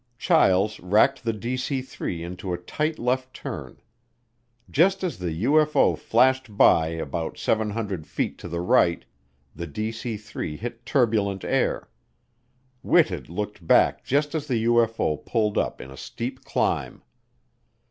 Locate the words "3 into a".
1.85-2.57